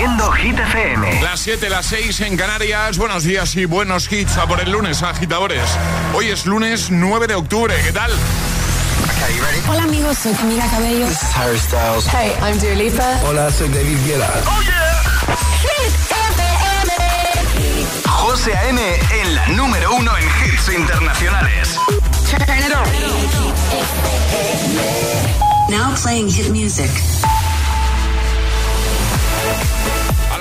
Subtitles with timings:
[0.00, 1.20] haciendo Hit FM.
[1.22, 2.96] Las 7, las 6 en Canarias.
[2.96, 5.60] Buenos días y buenos hits a por el lunes, agitadores.
[6.14, 7.74] Hoy es lunes 9 de octubre.
[7.84, 8.10] ¿Qué tal?
[9.68, 11.06] Hola amigos, soy Camila Cabello.
[11.06, 12.06] This is Harry Styles.
[12.06, 13.20] Hey, I'm Dua Lipa.
[13.28, 14.42] Hola, soy David Guetta.
[14.46, 15.02] ¡Oh, yeah!
[15.60, 16.94] Hit FM.
[18.08, 18.80] José A.M.
[19.20, 21.78] en la número uno en hits internacionales.
[22.30, 22.86] Turn it on.
[25.70, 26.90] Now playing hit music.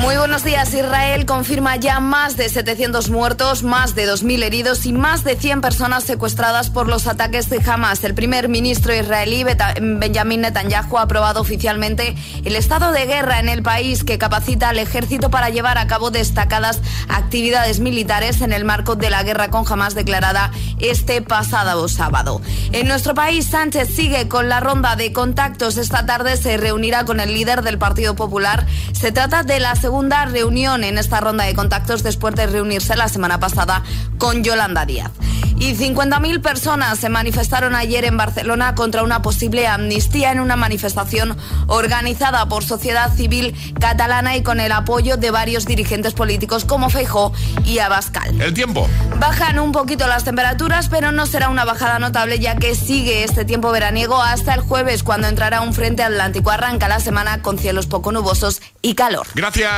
[0.00, 0.72] Muy buenos días.
[0.74, 5.60] Israel confirma ya más de 700 muertos, más de 2.000 heridos y más de 100
[5.60, 8.04] personas secuestradas por los ataques de Hamas.
[8.04, 13.62] El primer ministro israelí, Benjamin Netanyahu, ha aprobado oficialmente el estado de guerra en el
[13.62, 18.94] país que capacita al ejército para llevar a cabo destacadas actividades militares en el marco
[18.94, 22.40] de la guerra con Hamas declarada este pasado sábado.
[22.70, 25.76] En nuestro país, Sánchez sigue con la ronda de contactos.
[25.76, 28.64] Esta tarde se reunirá con el líder del Partido Popular.
[28.92, 33.08] Se trata de la segunda reunión en esta ronda de contactos después de reunirse la
[33.08, 33.82] semana pasada
[34.18, 35.12] con Yolanda Díaz.
[35.60, 41.36] Y 50.000 personas se manifestaron ayer en Barcelona contra una posible amnistía en una manifestación
[41.66, 47.32] organizada por sociedad civil catalana y con el apoyo de varios dirigentes políticos como Feijó
[47.64, 48.40] y Abascal.
[48.40, 48.88] El tiempo.
[49.18, 53.44] Bajan un poquito las temperaturas, pero no será una bajada notable ya que sigue este
[53.44, 56.50] tiempo veraniego hasta el jueves cuando entrará un frente atlántico.
[56.50, 59.26] Arranca la semana con cielos poco nubosos y calor.
[59.34, 59.77] Gracias,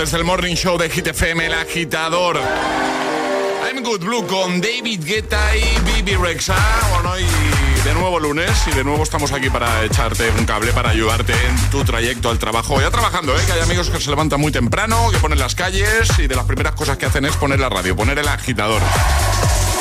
[0.00, 2.40] desde el Morning Show de Hit FM, el agitador.
[3.68, 6.56] I'm Good Blue con David Guetta y Bibi Rexa.
[6.94, 10.88] Bueno, y de nuevo lunes y de nuevo estamos aquí para echarte un cable, para
[10.88, 12.80] ayudarte en tu trayecto al trabajo.
[12.80, 13.42] Ya trabajando, ¿eh?
[13.44, 16.46] que hay amigos que se levantan muy temprano, que ponen las calles y de las
[16.46, 18.80] primeras cosas que hacen es poner la radio, poner el agitador.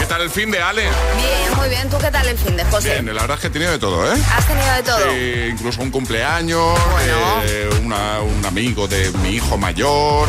[0.09, 0.81] Tal el fin de Ale?
[0.81, 1.87] Bien, muy bien.
[1.89, 2.89] ¿Tú qué tal el fin de José?
[2.99, 4.17] Bien, la verdad es que he tenido de todo, ¿eh?
[4.35, 5.15] ¿Has tenido de todo?
[5.49, 7.41] Incluso un cumpleaños, Bueno.
[7.45, 10.27] eh, una- un amigo de mi hijo mayor.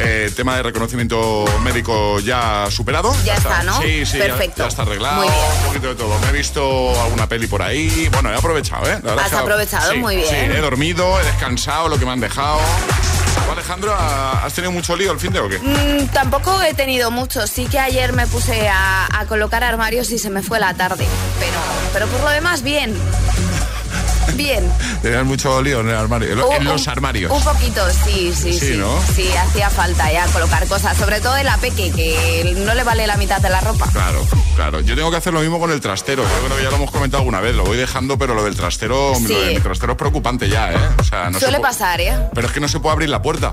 [0.00, 3.12] eh, tema de reconocimiento médico ya superado.
[3.24, 3.82] Ya está, ¿no?
[3.82, 4.62] Sí, sí, Perfecto.
[4.62, 5.16] Ya, está arreglado.
[5.22, 5.40] Muy bien.
[5.58, 6.18] Un poquito de todo.
[6.20, 8.08] Me he visto alguna peli por ahí.
[8.12, 9.00] Bueno, he aprovechado, ¿eh?
[9.02, 10.28] La Has aprovechado, sí, muy bien.
[10.28, 12.60] Sí, he dormido, he descansado, lo que me han dejado.
[13.48, 15.58] ¿Tú, Alejandro, ha- ¿has tenido mucho lío el fin de o qué?
[15.58, 17.46] Mm, tampoco he tenido mucho.
[17.46, 21.06] Sí que ayer me puse a, a colocar armarios y se me fue la tarde.
[21.40, 21.58] Pero,
[21.94, 22.94] pero por lo demás, bien.
[24.38, 24.72] Bien.
[25.02, 27.30] Tenías mucho lío en el armario, en, Un- en los armarios.
[27.32, 28.76] Un poquito, sí, sí, Sí, sí.
[28.76, 28.98] ¿no?
[29.14, 30.96] Sí, hacía falta ya colocar cosas.
[30.96, 33.86] Sobre todo en la peque, que no le vale la mitad de la ropa.
[33.92, 34.24] Claro,
[34.54, 34.80] claro.
[34.80, 36.22] Yo tengo que hacer lo mismo con el trastero.
[36.22, 37.54] Yo creo que ya lo hemos comentado alguna vez.
[37.56, 39.32] Lo voy dejando, pero lo del trastero, Sí.
[39.34, 40.78] lo de mi trastero es preocupante ya, ¿eh?
[41.00, 42.16] O sea, no Suele pasar, ¿eh?
[42.32, 43.52] Pero es que no se puede abrir la puerta.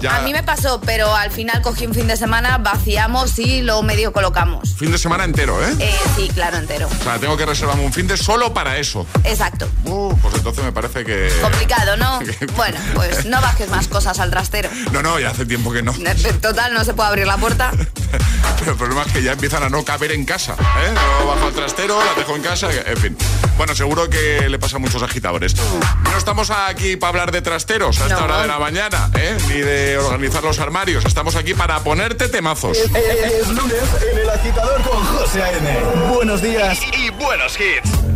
[0.00, 3.62] Ya, A mí me pasó, pero al final cogí un fin de semana, vaciamos y
[3.62, 4.74] lo medio colocamos.
[4.76, 5.74] Fin de semana entero, ¿eh?
[5.78, 6.88] Eh, sí, claro, entero.
[7.00, 9.06] O sea, tengo que reservarme un fin de solo para eso.
[9.24, 9.68] Exacto.
[9.84, 11.30] Uh, pues entonces me parece que...
[11.40, 12.20] Complicado, ¿no?
[12.56, 14.68] Bueno, pues no bajes más cosas al trastero.
[14.92, 15.92] No, no, ya hace tiempo que no.
[16.42, 17.70] Total, no se puede abrir la puerta.
[18.58, 20.54] Pero el problema es que ya empiezan a no caber en casa.
[20.54, 20.94] ¿eh?
[21.20, 23.16] Yo bajo al trastero, la dejo en casa, en fin.
[23.58, 25.54] Bueno, seguro que le pasa a muchos agitadores.
[25.56, 28.24] No estamos aquí para hablar de trasteros a esta No.
[28.24, 29.36] hora de la mañana, ¿eh?
[29.48, 31.04] ni de organizar los armarios.
[31.04, 32.78] Estamos aquí para ponerte temazos.
[32.78, 35.78] Es, es lunes en el agitador con José A.M.
[36.12, 38.15] Buenos días y buenos hits.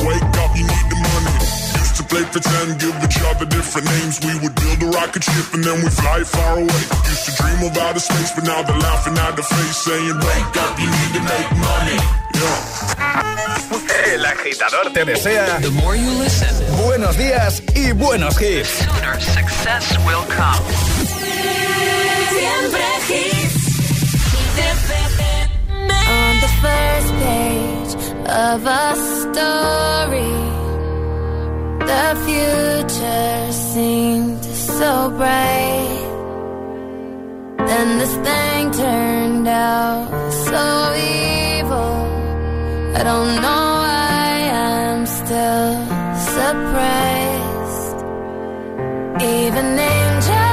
[2.11, 4.19] play pretend, give each other different names.
[4.19, 6.83] We would build a rocket ship and then we fly far away.
[7.07, 10.55] Used to dream of outer space, but now they're laughing at the face, saying, Wake
[10.63, 11.99] up, you need to make money.
[12.35, 12.81] Yeah.
[14.11, 15.59] El agitador te desea
[16.83, 18.69] buenos días y buenos hits.
[19.19, 20.65] success will come.
[22.35, 23.55] Siempre hits.
[26.19, 27.93] On the first page
[28.27, 30.60] of a story,
[31.85, 36.07] the future seemed so bright.
[37.57, 40.09] Then this thing turned out
[40.47, 41.95] so evil.
[42.99, 44.31] I don't know why
[44.67, 45.73] I'm still
[46.37, 47.97] surprised.
[49.23, 50.50] Even angels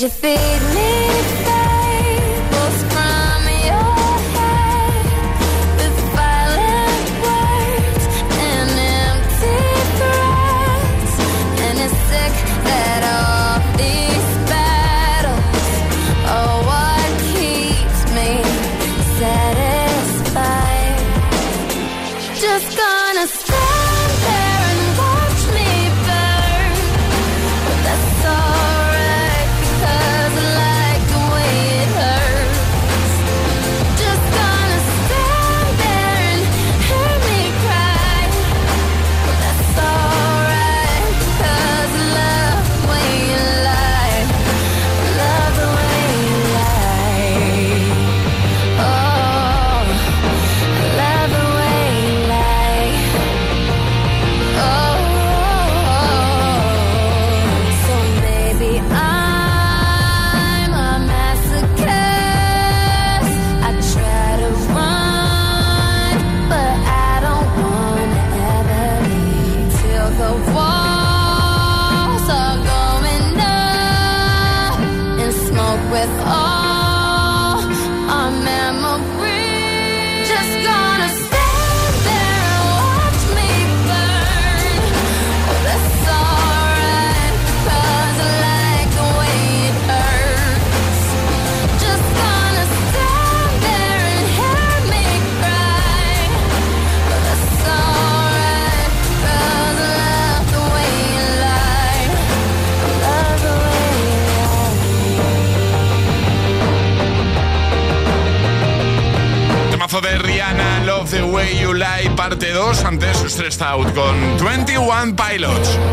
[0.00, 0.29] Cause you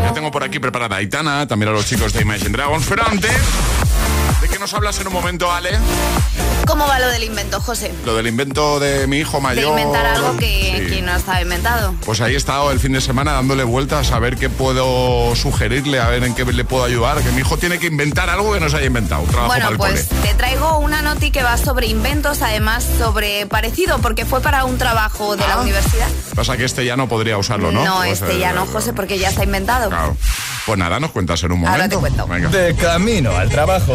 [0.02, 3.06] Ya tengo por aquí preparada a Aitana, también a los chicos de Imagine Dragons, pero
[3.06, 4.17] antes, ¿de qué
[4.68, 5.70] nos hablas en un momento, Ale?
[6.66, 7.90] ¿Cómo va lo del invento, José?
[8.04, 9.70] Lo del invento de mi hijo De mayor.
[9.80, 10.94] inventar algo que, Sí.
[10.96, 11.94] que no estaba inventado.
[12.04, 16.00] Pues ahí he estado el fin de semana dándole vueltas a ver qué puedo sugerirle,
[16.00, 17.22] a ver en qué le puedo ayudar.
[17.22, 19.22] Que mi hijo tiene que inventar algo que no se haya inventado.
[19.22, 20.20] Un trabajo Bueno, para el pues cole.
[20.20, 24.76] te traigo una noti que va sobre inventos, además sobre parecido, porque fue para un
[24.76, 25.60] trabajo de la Ah.
[25.62, 26.08] universidad.
[26.34, 27.96] Pasa que este ya no podría usarlo, ¿no?
[27.96, 29.88] Pues, este eh, ya no, José, porque ya está inventado.
[29.88, 30.14] Claro.
[30.66, 31.72] Pues nada, nos cuentas en un momento.
[31.74, 32.26] Ahora te cuento.
[32.26, 32.50] Venga.
[32.50, 33.94] De camino al trabajo.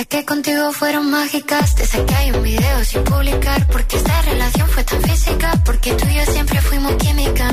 [0.00, 1.74] Sé que contigo fueron mágicas.
[1.74, 3.66] Te saqué hay un video sin publicar.
[3.66, 5.52] Porque esta relación fue tan física.
[5.62, 7.52] Porque tú y yo siempre fuimos química.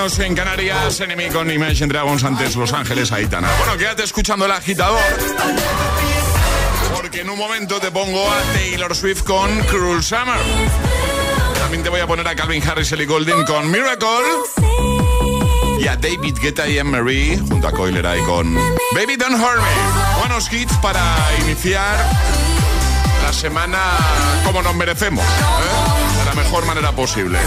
[0.00, 0.98] menos en Canarias.
[1.00, 3.50] Enemy con Imagine Dragons antes Los Ángeles, Aitana.
[3.58, 4.98] Bueno, quédate escuchando el agitador.
[6.94, 10.38] Porque en un momento te pongo a Taylor Swift con Cruel Summer.
[11.58, 14.08] También te voy a poner a Calvin Harris, Ellie Goulding con Miracle.
[15.78, 18.54] Y a David Guetta y Marie junto a Coileray con
[18.94, 20.18] Baby Don't Hurt Me.
[20.20, 21.02] Buenos hits para
[21.42, 21.98] iniciar
[23.22, 23.78] la semana
[24.46, 25.24] como nos merecemos.
[25.24, 26.09] ¿eh?
[26.20, 27.38] De la mejor manera posible.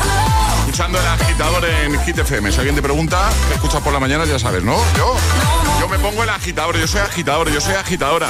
[0.60, 2.52] Escuchando el agitador en Hit FM.
[2.52, 4.76] Si alguien te pregunta qué escuchas por la mañana, ya sabes, ¿no?
[4.98, 5.16] Yo,
[5.80, 8.30] yo me pongo el agitador, yo soy agitador, yo soy agitadora.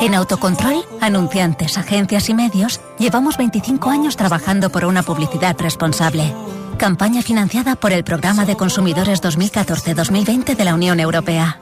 [0.00, 6.34] En Autocontrol, anunciantes, agencias y medios, llevamos 25 años trabajando por una publicidad responsable.
[6.78, 11.60] Campaña financiada por el Programa de Consumidores 2014-2020 de la Unión Europea.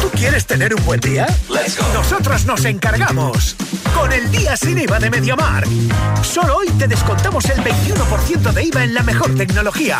[0.00, 1.26] ¿Tú quieres tener un buen día?
[1.92, 3.56] Nosotros nos encargamos.
[3.94, 5.64] Con el día sin IVA de Mediamar.
[6.22, 9.98] Solo hoy te descontamos el 21% de IVA en la mejor tecnología.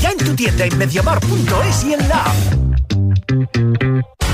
[0.00, 4.25] Ya en tu tienda en mediamar.es y en la app.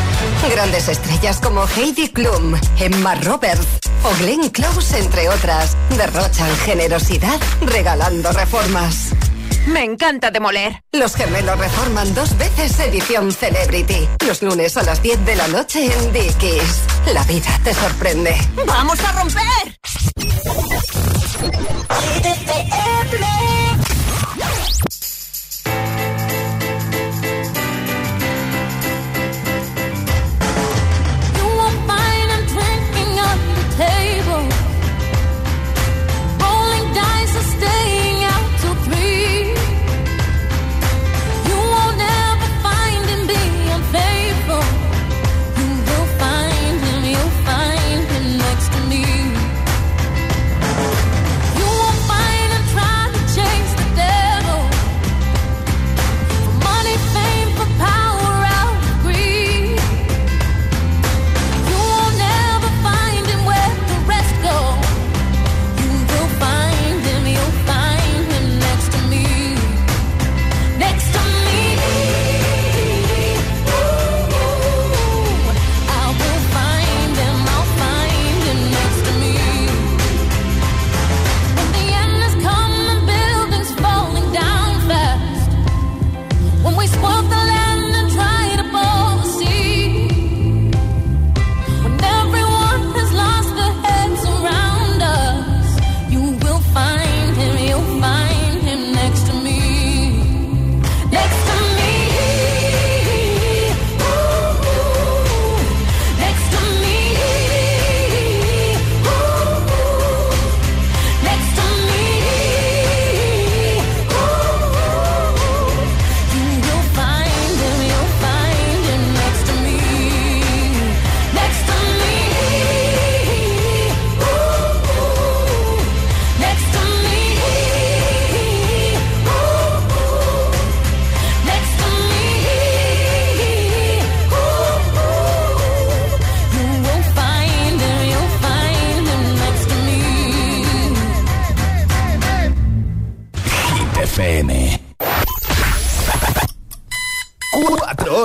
[0.62, 3.66] Grandes estrellas como Heidi Klum, Emma Roberts
[4.04, 9.08] o Glenn Close, entre otras, derrochan generosidad regalando reformas.
[9.66, 10.84] Me encanta demoler.
[10.92, 14.08] Los gemelos reforman dos veces edición Celebrity.
[14.24, 16.82] Los lunes a las 10 de la noche en Dickies.
[17.12, 18.36] La vida te sorprende.
[18.64, 19.76] ¡Vamos a romper!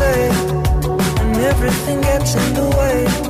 [0.00, 0.30] Say,
[1.20, 3.29] and everything gets in the way.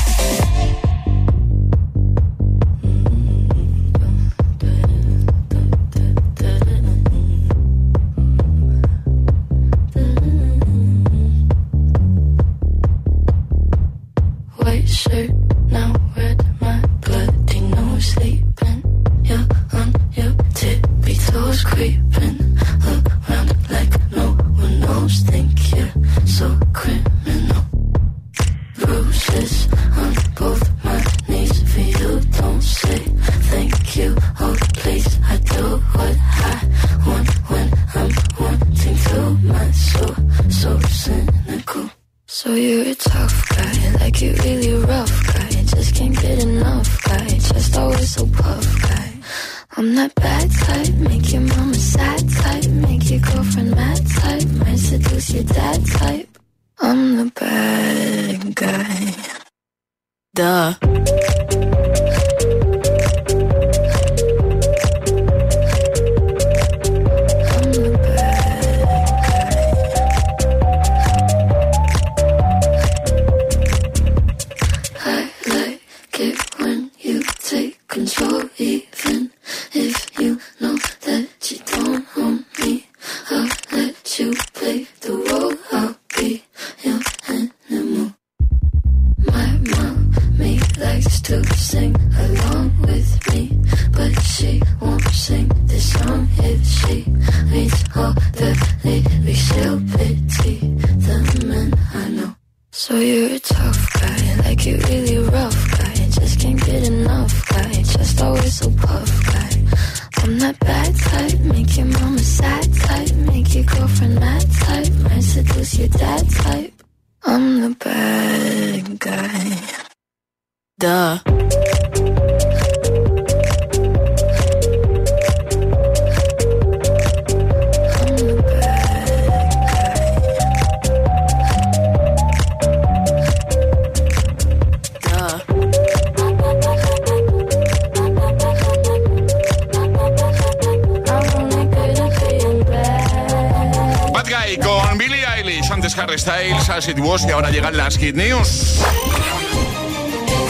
[148.11, 148.81] Hit News.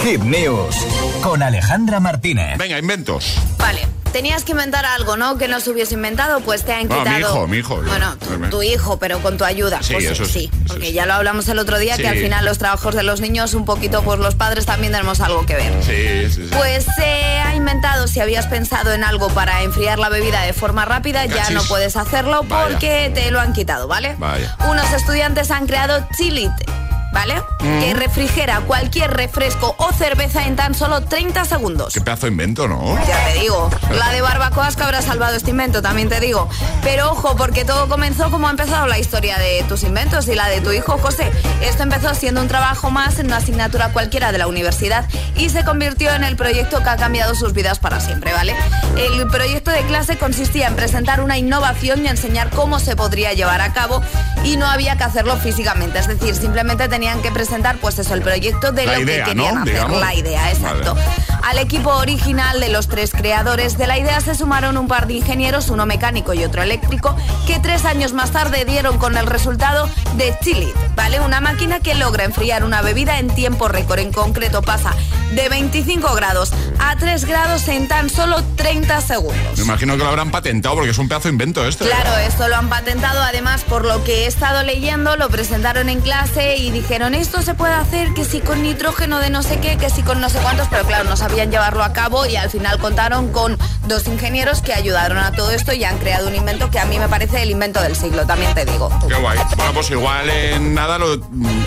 [0.04, 0.76] Hit News
[1.21, 2.58] con Alejandra Martínez.
[2.58, 3.36] Venga, inventos.
[3.60, 3.88] Vale.
[4.12, 5.38] Tenías que inventar algo, ¿no?
[5.38, 7.13] Que no se hubiese inventado, pues te han No, quitado.
[7.13, 7.82] mi hijo, mi hijo.
[7.88, 9.84] Bueno, tu, tu hijo, pero con tu ayuda.
[9.84, 10.50] Sí, pues eso sí.
[10.67, 12.02] Porque ya lo hablamos el otro día, Sí.
[12.02, 15.19] que al final los trabajos de los niños, un poquito, pues los padres también tenemos
[15.21, 15.71] algo que ver.
[15.84, 16.50] Sí, sí, sí.
[16.58, 20.84] Pues se ha inventado, si habías pensado en algo para enfriar la bebida de forma
[20.86, 21.54] rápida, ya Cachis.
[21.54, 22.69] no puedes hacerlo Vaya.
[22.69, 24.15] porque te lo han quitado, ¿vale?
[24.17, 24.58] Vaya.
[24.67, 26.65] Unos estudiantes han creado Chilite,
[27.13, 27.36] ¿vale?
[27.63, 27.80] Mm.
[27.80, 31.93] Que refrigera cualquier refresco o cerveza en tan solo 30 segundos.
[31.93, 32.97] Qué pedazo de invento, ¿no?
[33.08, 36.50] Ya te digo, la de barbacoas que habrá salvado este invento, también te digo.
[36.84, 40.47] Pero ojo, porque todo comenzó como ha empezado la historia de tus inventos y la
[40.47, 41.32] de tu hijo José.
[41.62, 45.63] Esto empezó siendo un trabajo más en una asignatura cualquiera de la universidad y se
[45.63, 48.56] convirtió en el proyecto que ha cambiado sus vidas para siempre, ¿vale?
[48.97, 53.62] El proyecto de clase consistía en presentar una innovación y enseñar cómo se podría llevar
[53.62, 54.02] a cabo
[54.43, 57.51] y no había que hacerlo físicamente, es decir, simplemente tenían que presentar
[57.82, 59.62] pues eso, el proyecto de La lo idea, que querían ¿no?
[59.62, 60.00] hacer, Digamos.
[60.02, 60.96] la idea, exacto.
[60.96, 61.12] Vale.
[61.44, 65.14] Al equipo original de los tres creadores de la idea se sumaron un par de
[65.14, 67.16] ingenieros, uno mecánico y otro eléctrico,
[67.48, 71.20] que tres años más tarde dieron con el resultado de Chili, ¿vale?
[71.20, 74.00] Una máquina que logra enfriar una bebida en tiempo récord.
[74.00, 74.94] En concreto pasa
[75.32, 79.58] de 25 grados a 3 grados en tan solo 30 segundos.
[79.58, 81.86] Me imagino que lo habrán patentado porque es un pedazo de invento esto.
[81.86, 81.90] ¿eh?
[81.90, 83.22] Claro, esto lo han patentado.
[83.22, 87.54] Además, por lo que he estado leyendo, lo presentaron en clase y dijeron, esto se
[87.54, 90.40] puede hacer que si con nitrógeno de no sé qué, que si con no sé
[90.40, 94.62] cuántos, pero claro, no sabían llevarlo a cabo y al final contaron con dos ingenieros
[94.62, 97.41] que ayudaron a todo esto y han creado un invento que a mí me parece
[97.41, 98.89] el invento del siglo, también te digo.
[99.08, 99.39] Qué guay.
[99.56, 101.22] Bueno, pues igual en nada lo-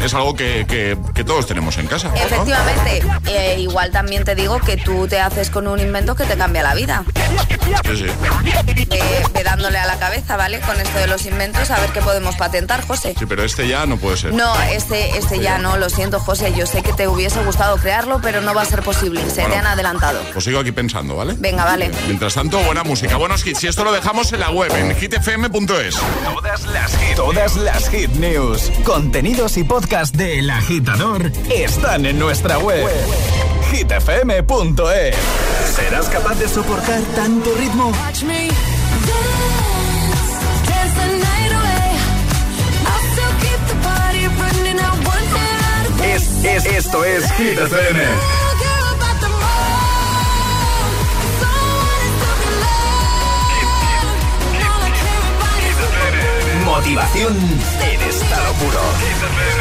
[0.04, 2.08] es algo que, que- que todos tenemos en casa.
[2.08, 2.14] ¿no?
[2.16, 6.36] Efectivamente, eh, igual también te digo que tú te haces con un invento que te
[6.36, 7.02] cambia la vida.
[7.86, 8.06] Sí, sí.
[9.32, 10.60] Ve dándole a la cabeza, ¿vale?
[10.60, 13.14] Con esto de los inventos, a ver qué podemos patentar, José.
[13.18, 14.34] Sí, pero este ya no puede ser.
[14.34, 16.52] No, este, este ya no, lo siento, José.
[16.54, 19.28] Yo sé que te hubiese gustado crearlo, pero no va a ser posible.
[19.30, 20.20] Se te han adelantado.
[20.32, 21.34] Pues sigo aquí pensando, ¿vale?
[21.38, 21.90] Venga, vale.
[22.06, 23.62] Mientras tanto, buena música, buenos hits.
[23.64, 25.96] Y esto lo dejamos en la web, en hitfm.es.
[26.24, 32.18] Todas las hit, todas las hit news, contenidos y podcast de El Agitador están en
[32.18, 32.84] nuestra web.
[33.70, 35.16] hitfm.es.
[35.76, 37.92] ¿Serás capaz de soportar tanto ritmo?
[46.04, 48.43] Es, es, esto es Hit FM.
[56.84, 57.34] Motivación
[57.80, 58.78] en estado puro.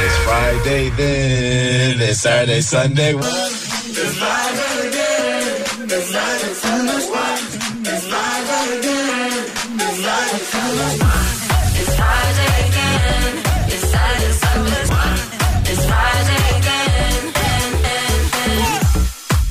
[0.04, 3.16] It's Friday then, it's Saturday, Sunday.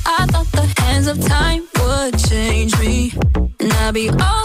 [0.05, 3.13] I thought the hands of time would change me,
[3.59, 4.42] and I'd be over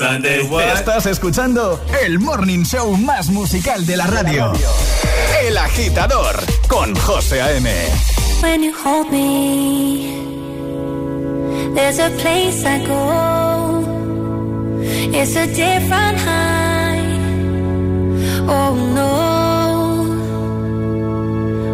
[0.00, 0.64] Sunday, what?
[0.64, 4.50] Estás escuchando el morning show más musical de la radio.
[5.44, 6.36] El Agitador
[6.68, 7.70] con José A.M.
[8.40, 10.24] When you hold me,
[11.74, 13.84] there's a place I go.
[15.12, 17.02] It's a different high.
[18.48, 19.42] Oh no.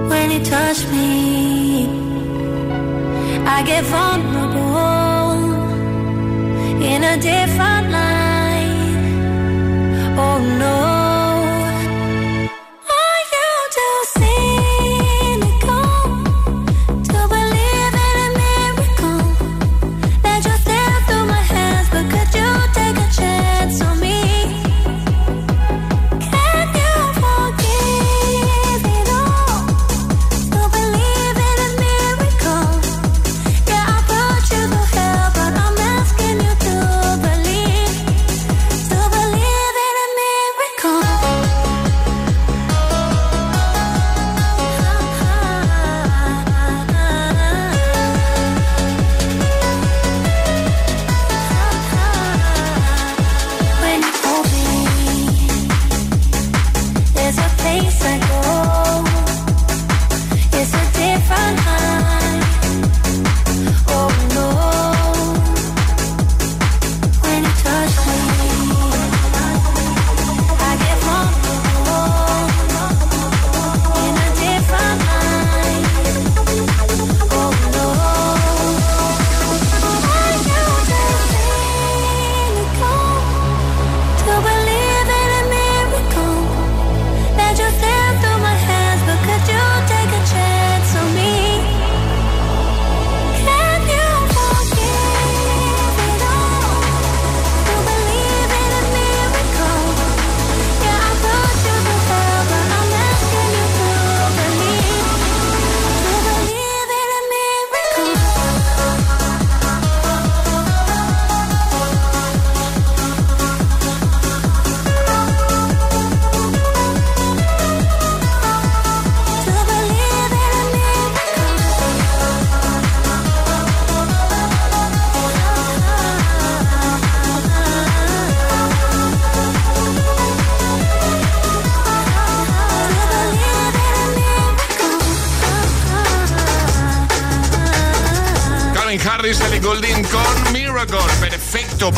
[0.08, 1.86] When you touch me,
[3.46, 4.96] I get vulnerable
[6.82, 7.75] in a different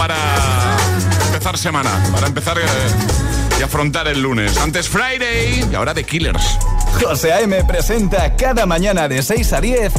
[0.09, 2.63] para empezar semana, para empezar eh,
[3.61, 4.57] y afrontar el lunes.
[4.59, 6.59] Antes Friday y ahora The Killers.
[7.01, 7.63] José A.M.
[7.65, 9.93] presenta cada mañana de 6 a 10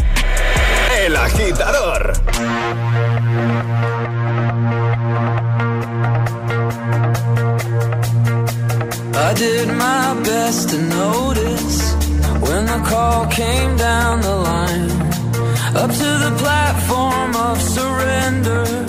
[1.06, 2.14] El Agitador.
[9.16, 11.94] I did my best to notice
[12.42, 14.92] when the call came down the line
[15.76, 18.89] up to the platform of surrender.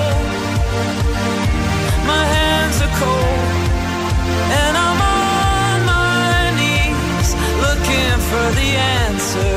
[8.31, 8.69] for the
[9.03, 9.55] answer.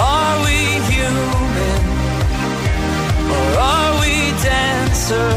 [0.00, 0.58] Are we
[0.92, 1.80] human
[3.36, 4.14] or are we
[4.48, 5.28] dancer?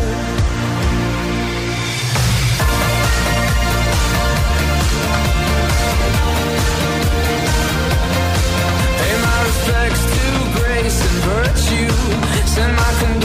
[8.99, 10.25] Pay my respects to
[10.57, 11.91] grace and virtue,
[12.55, 13.24] send my condolences.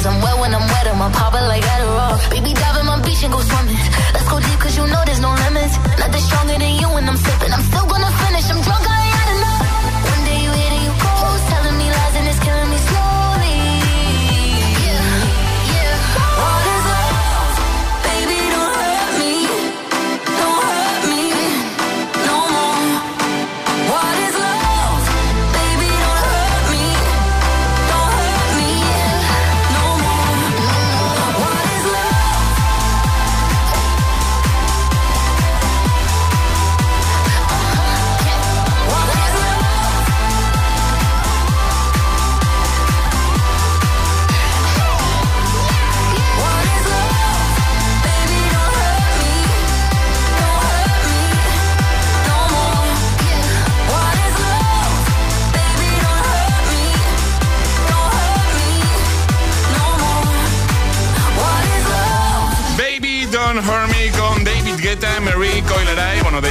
[0.00, 0.06] Kisses.
[0.06, 2.30] I'm wet when I'm wet, I'm popping like Adderall.
[2.30, 3.76] Baby, dive in my beach and go swimming.
[4.12, 5.49] Let's go deep, cause you know there's no limits.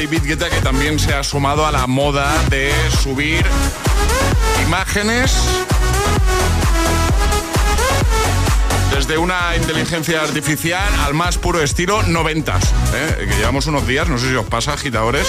[0.10, 3.46] David Guetta que también se ha sumado a la moda de subir
[4.66, 5.32] imágenes
[8.92, 12.74] desde una inteligencia artificial al más puro estilo noventas.
[12.96, 13.28] ¿eh?
[13.30, 15.28] Que llevamos unos días, no sé si os pasa, agitadores,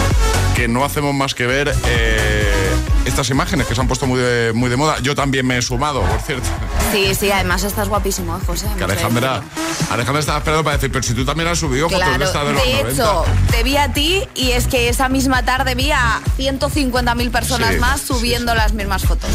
[0.57, 2.71] que no hacemos más que ver eh,
[3.05, 4.99] estas imágenes que se han puesto muy de, muy de moda.
[5.03, 6.49] Yo también me he sumado, por cierto.
[6.91, 8.67] Sí, sí, además estás guapísimo, ¿eh, José.
[8.79, 9.43] Que Alejandra,
[9.91, 12.45] Alejandra estaba esperando para decir, pero si tú también has subido fotos de Claro, esta
[12.45, 12.91] de los de 90.
[12.93, 17.75] hecho, te vi a ti y es que esa misma tarde vi a 150.000 personas
[17.75, 19.29] Sí, más subiendo las mismas fotos.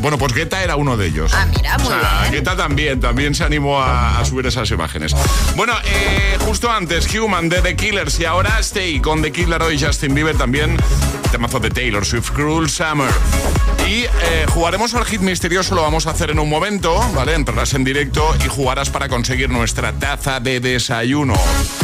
[0.00, 1.32] Bueno, pues Guetta era uno de ellos.
[1.34, 2.32] Ah, mira, muy o sea, bien.
[2.34, 5.14] Guetta también, también se animó a, a subir esas imágenes.
[5.56, 9.82] Bueno, eh, justo antes, Human de The Killers y ahora Stay con The Killer hoy
[9.82, 10.76] Justin Bieber también.
[11.30, 13.10] Temazo de Taylor Swift, Cruel Summer.
[13.88, 17.34] Y eh, jugaremos al hit misterioso, lo vamos a hacer en un momento, ¿vale?
[17.34, 21.34] Entrarás en directo y jugarás para conseguir nuestra taza de desayuno.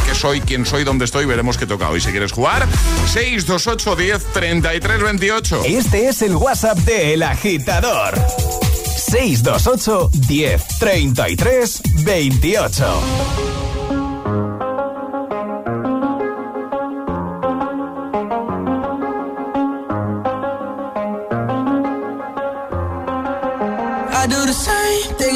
[0.04, 2.00] Que soy, quién soy, dónde estoy, veremos qué toca hoy.
[2.00, 2.66] Si quieres jugar,
[3.12, 5.62] 628 10 33 28.
[5.64, 8.18] Este es el WhatsApp de El Agitador.
[8.96, 13.00] 628 10 33 28.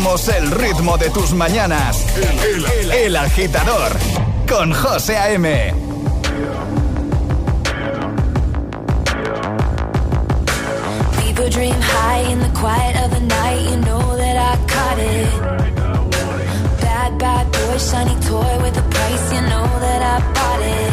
[0.00, 2.06] El ritmo de tus mañanas.
[2.16, 3.92] El, el, el agitador
[4.48, 5.74] con José A.M.
[11.50, 13.60] dream high in the quiet of the night.
[13.70, 15.28] You know that I caught it.
[16.80, 19.32] Bad, bad boy, shiny toy with a price.
[19.34, 20.92] You know that I bought it.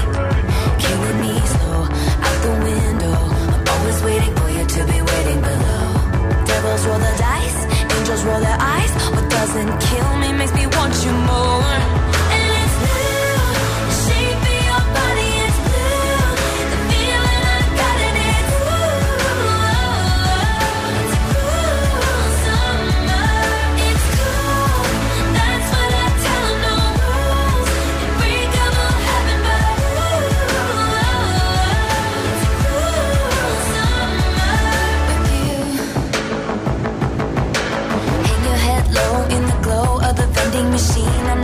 [0.83, 1.81] Killing me slow,
[2.27, 3.17] out the window.
[3.53, 5.87] I'm always waiting for you to be waiting below.
[6.45, 7.59] Devils roll the dice,
[7.95, 8.76] angels roll their eyes.
[9.57, 12.06] Doesn't kill me makes me want you more.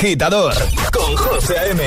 [0.00, 0.54] agitador
[0.92, 1.82] con José A.M.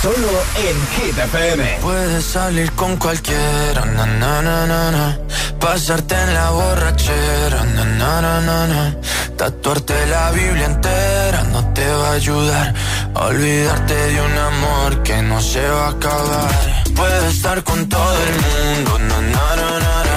[0.00, 1.78] Solo en Hit FM.
[1.82, 5.18] Puedes salir con cualquiera, na, na, na, na, na.
[5.60, 8.96] pasarte en la borrachera, na, na, na, na, na.
[9.36, 12.74] tatuarte la Biblia entera no te va a ayudar
[13.14, 16.50] a olvidarte de un amor que no se va a acabar.
[16.96, 20.16] Puedes estar con todo el mundo, na, na, na, na, na.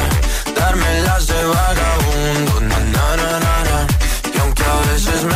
[0.57, 3.77] darme las de vagabundo, na, na, na, na, na.
[4.33, 5.35] y aunque a veces me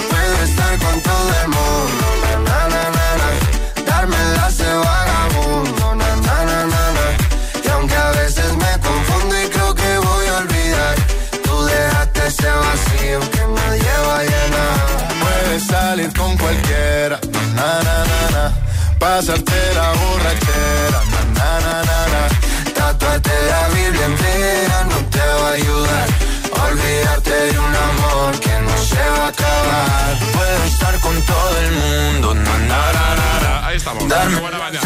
[0.43, 2.05] estar con todo el mundo.
[2.45, 3.29] Na, na, na, na,
[3.85, 5.95] Darme las de vagabundo.
[5.95, 7.05] Na, na, na, na, na.
[7.63, 10.95] Y aunque a veces me confundo y creo que voy a olvidar,
[11.43, 14.77] tú dejaste ese vacío que me lleva a llenar.
[15.21, 17.19] Puedes salir con cualquiera.
[17.55, 18.45] Na, na, na, na.
[18.99, 20.99] Pasarte la borrachera.
[21.37, 22.21] Na, na, na, na.
[22.73, 26.07] Tatuarte la Biblia entera no te va a ayudar.
[26.65, 28.50] Olvídate de un amor que
[28.81, 30.19] se va a acabar.
[30.33, 32.33] Puedo estar con todo el mundo.
[32.35, 33.67] Na, na, na, na, na.
[33.67, 34.07] Ahí estamos.
[34.07, 34.81] Darme buena mañana.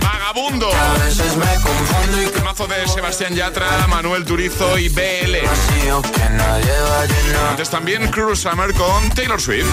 [0.00, 0.70] vagabundo.
[0.72, 5.46] A veces me confundo y El mazo de Sebastián Yatra, Manuel Turizo y BL.
[5.46, 7.46] vacío que nadie va a llenar.
[7.50, 9.66] Antes también Cruel Summer con Taylor Swift.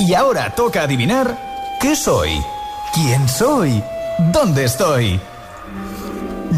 [0.00, 2.42] Y ahora toca adivinar qué soy,
[2.94, 3.82] quién soy,
[4.32, 5.20] dónde estoy.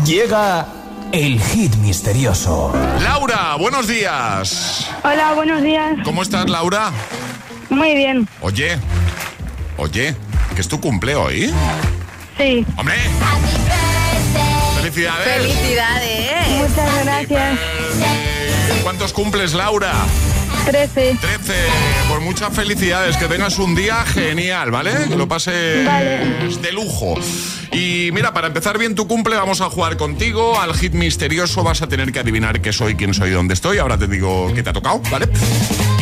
[0.05, 0.66] Llega
[1.13, 2.73] el hit misterioso.
[3.03, 4.89] Laura, buenos días.
[5.03, 5.97] Hola, buenos días.
[6.05, 6.91] ¿Cómo estás, Laura?
[7.71, 8.29] Muy bien.
[8.41, 8.79] Oye,
[9.77, 10.15] oye,
[10.55, 11.53] que es tu cumple hoy.
[12.37, 12.65] Sí.
[12.77, 12.97] ¡Hombre!
[14.77, 15.43] ¡Felicidades!
[15.43, 16.49] Felicidades.
[16.69, 17.59] Muchas gracias.
[18.83, 19.93] ¿Cuántos cumples, Laura?
[20.69, 21.16] Trece.
[21.19, 21.55] 13.
[22.11, 24.93] Pues muchas felicidades, que tengas un día genial, ¿vale?
[25.09, 25.87] Que lo pases
[26.62, 27.14] de lujo.
[27.73, 31.62] Y mira, para empezar bien tu cumple, vamos a jugar contigo al hit misterioso.
[31.62, 33.79] Vas a tener que adivinar qué soy, quién soy, dónde estoy.
[33.79, 35.27] Ahora te digo qué te ha tocado, ¿vale?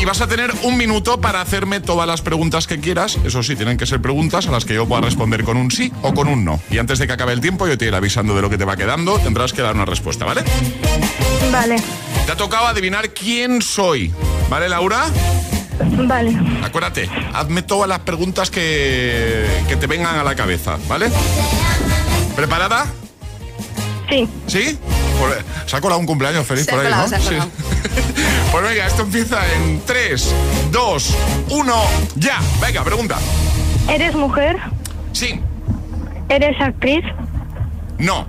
[0.00, 3.18] Y vas a tener un minuto para hacerme todas las preguntas que quieras.
[3.24, 5.92] Eso sí, tienen que ser preguntas a las que yo pueda responder con un sí
[6.02, 6.60] o con un no.
[6.70, 8.64] Y antes de que acabe el tiempo, yo te iré avisando de lo que te
[8.64, 9.16] va quedando.
[9.20, 10.42] Tendrás que dar una respuesta, ¿vale?
[11.52, 11.76] Vale.
[12.26, 14.12] Te ha tocado adivinar quién soy.
[14.48, 15.06] ¿Vale, Laura?
[16.06, 16.32] Vale.
[16.64, 21.08] Acuérdate, hazme todas las preguntas que, que te vengan a la cabeza, ¿vale?
[22.34, 22.86] ¿Preparada?
[24.08, 24.28] Sí.
[24.46, 24.78] ¿Sí?
[25.18, 25.34] Pues,
[25.66, 27.08] ¿Se ha colado un cumpleaños feliz Se por ahí, colado, no?
[27.08, 27.50] se ha colado.
[28.52, 30.34] pues venga, esto empieza en 3,
[30.70, 31.16] 2,
[31.50, 31.74] 1,
[32.16, 32.38] ya.
[32.60, 33.18] Venga, pregunta.
[33.88, 34.56] ¿Eres mujer?
[35.12, 35.40] Sí,
[36.28, 37.04] ¿Eres actriz?
[37.98, 38.26] no,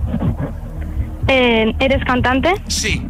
[1.27, 2.53] Eh, ¿Eres cantante?
[2.67, 3.05] sí,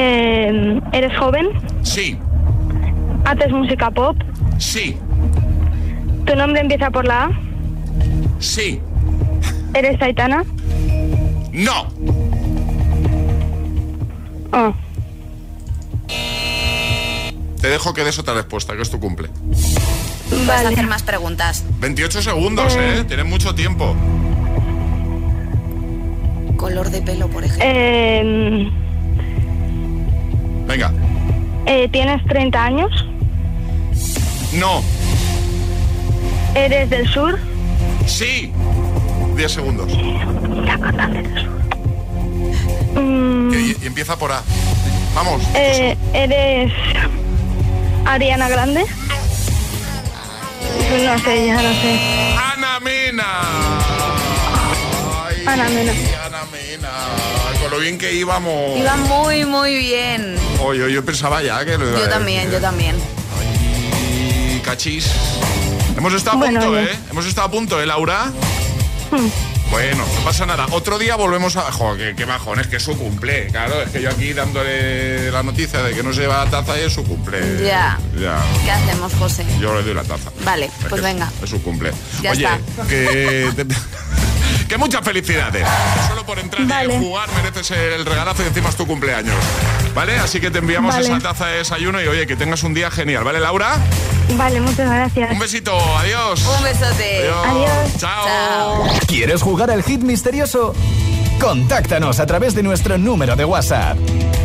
[0.00, 1.48] Eh, ¿Eres joven?
[1.82, 2.16] sí,
[3.24, 4.16] ¿Haces música pop?
[4.58, 4.96] sí,
[6.24, 7.30] ¿Tu nombre empieza por la A?
[8.38, 8.80] sí,
[9.74, 10.44] ¿Eres Aitana?
[11.52, 11.88] no.
[14.52, 14.72] Oh.
[17.60, 19.28] Te dejo que des otra respuesta, que es tu cumple.
[20.46, 21.64] Vas a hacer más preguntas.
[21.80, 23.04] 28 segundos, ¿eh?
[23.08, 23.96] Tienes mucho tiempo.
[26.56, 27.66] Color de pelo, por ejemplo.
[27.68, 28.70] Eh,
[30.68, 30.92] Venga.
[31.66, 32.90] eh, ¿Tienes 30 años?
[34.52, 34.82] No,
[36.54, 37.38] ¿Eres del sur?
[38.06, 38.52] sí.
[39.36, 39.86] 10 segundos.
[42.96, 44.42] Mm, Y, y empieza por A.
[45.14, 45.40] Vamos.
[45.54, 46.72] eh, ¿Eres
[48.04, 48.84] Ariana Grande?
[50.88, 52.00] Pues No sé, ya no sé.
[52.36, 53.24] Ana Mena.
[55.28, 55.92] Ay, Ana Mena.
[56.26, 56.57] Ana Mena.
[57.60, 58.78] Con lo bien que íbamos.
[58.78, 60.36] Iba muy, muy bien.
[60.60, 62.96] Oye, yo pensaba ya que lo iba Yo a también, yo también.
[64.54, 65.10] Y cachis.
[65.96, 66.92] Hemos estado a Bueno, punto, oye.
[66.92, 66.98] ¿eh?
[67.10, 68.26] Hemos estado a punto, ¿eh, Laura?
[69.10, 69.28] Hmm.
[69.70, 70.66] Bueno, no pasa nada.
[70.70, 71.70] Otro día volvemos a.
[71.72, 73.48] Joder, qué, qué majón, es que es su cumple.
[73.48, 76.78] Claro, es que yo aquí dándole la noticia de que no se lleva la taza
[76.80, 77.38] y es su cumple.
[77.62, 77.98] Ya.
[78.18, 78.38] Ya.
[78.64, 79.44] ¿Qué hacemos, José?
[79.60, 80.30] Yo le doy la taza.
[80.42, 81.30] Vale, Es pues venga.
[81.42, 81.92] Es su cumple.
[82.22, 82.86] Ya Oye, está.
[82.88, 83.52] que.
[84.68, 85.66] que muchas felicidades.
[86.08, 86.94] Solo por entrar Vale.
[86.94, 89.34] y jugar mereces el regalazo y encima es tu cumpleaños.
[89.94, 90.18] ¿Vale?
[90.18, 91.08] Así que te enviamos Vale.
[91.08, 93.24] esa taza de desayuno y oye, que tengas un día genial.
[93.24, 93.76] ¿Vale, Laura?
[94.36, 95.30] Vale, muchas gracias.
[95.32, 95.76] Un besito.
[95.98, 96.44] Adiós.
[96.46, 97.30] Un besote.
[97.46, 97.96] Adiós.
[97.98, 98.84] Chao.
[99.06, 100.74] ¿Quieres jugar al hit misterioso?
[101.40, 103.96] Contáctanos a través de nuestro número de WhatsApp.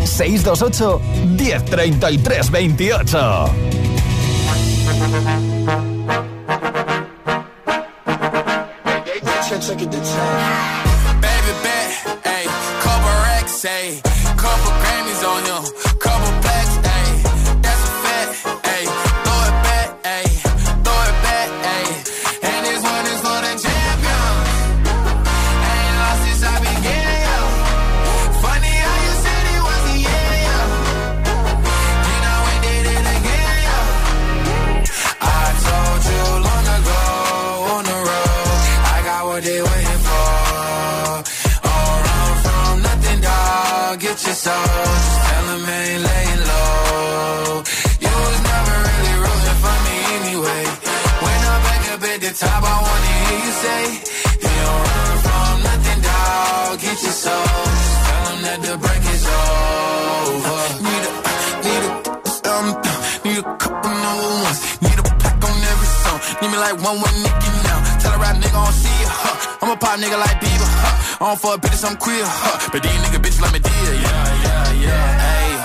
[0.06, 1.02] 628
[1.38, 3.54] 1033 28.
[9.68, 11.22] check it to town.
[11.22, 11.90] Baby bet,
[12.26, 12.48] ayy,
[12.84, 14.13] cover X, ayy.
[69.84, 71.20] Pop nigga like Bieber, huh?
[71.20, 72.70] I don't fuck bitches, I'm queer, huh?
[72.72, 75.56] But these nigga bitches like me dear, yeah, yeah, yeah, ayy.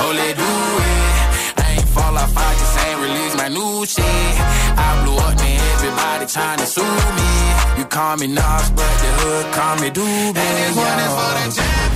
[0.00, 0.52] Oh, let do
[0.88, 1.60] it.
[1.60, 4.32] I ain't fall off, I just ain't release my new shit.
[4.80, 7.30] I blew up, then everybody trying to sue me.
[7.78, 10.40] You call me Nas, but the hood call me Doobie.
[10.40, 11.95] And this one is for the champion.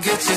[0.00, 0.24] Get.
[0.26, 0.34] You.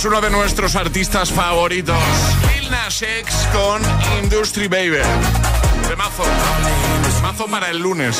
[0.00, 1.98] Es uno de nuestros artistas favoritos.
[2.54, 3.04] Lil Nas
[3.52, 3.82] con
[4.22, 5.02] Industry Baby.
[5.90, 6.22] Temazo.
[7.02, 8.16] Temazo para el lunes.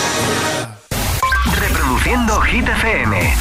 [1.61, 3.33] Reproduciendo Hit FM.